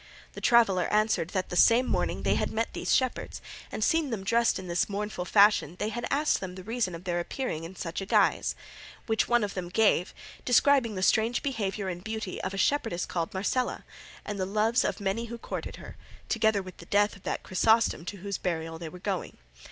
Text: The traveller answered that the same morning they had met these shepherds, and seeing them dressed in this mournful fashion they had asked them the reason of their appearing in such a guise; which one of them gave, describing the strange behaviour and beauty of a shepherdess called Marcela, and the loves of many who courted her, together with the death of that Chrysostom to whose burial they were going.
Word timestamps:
The 0.33 0.41
traveller 0.41 0.85
answered 0.91 1.29
that 1.29 1.49
the 1.49 1.55
same 1.55 1.85
morning 1.85 2.23
they 2.23 2.33
had 2.33 2.49
met 2.51 2.73
these 2.73 2.91
shepherds, 2.95 3.39
and 3.71 3.83
seeing 3.83 4.09
them 4.09 4.23
dressed 4.23 4.57
in 4.57 4.65
this 4.67 4.89
mournful 4.89 5.25
fashion 5.25 5.75
they 5.77 5.89
had 5.89 6.07
asked 6.09 6.39
them 6.39 6.55
the 6.55 6.63
reason 6.63 6.95
of 6.95 7.03
their 7.03 7.19
appearing 7.19 7.65
in 7.65 7.75
such 7.75 8.01
a 8.01 8.07
guise; 8.07 8.55
which 9.05 9.27
one 9.27 9.43
of 9.43 9.53
them 9.53 9.69
gave, 9.69 10.15
describing 10.43 10.95
the 10.95 11.03
strange 11.03 11.43
behaviour 11.43 11.87
and 11.87 12.03
beauty 12.03 12.41
of 12.41 12.51
a 12.51 12.57
shepherdess 12.57 13.05
called 13.05 13.31
Marcela, 13.35 13.85
and 14.25 14.39
the 14.39 14.45
loves 14.47 14.83
of 14.83 14.99
many 14.99 15.25
who 15.25 15.37
courted 15.37 15.75
her, 15.75 15.97
together 16.29 16.63
with 16.63 16.77
the 16.77 16.87
death 16.87 17.15
of 17.15 17.21
that 17.21 17.43
Chrysostom 17.43 18.03
to 18.05 18.17
whose 18.17 18.39
burial 18.39 18.79
they 18.79 18.89
were 18.89 18.97
going. 18.97 19.37